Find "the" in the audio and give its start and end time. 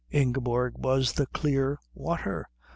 1.13-1.27